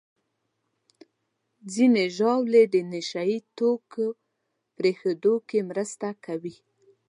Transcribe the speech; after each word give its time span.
ځینې 1.73 2.03
ژاولې 2.17 2.63
د 2.73 2.75
نشهیي 2.91 3.39
توکو 3.57 4.05
پرېښودو 4.77 5.33
کې 5.49 5.59
مرسته 5.69 6.07
کوي. 6.25 6.55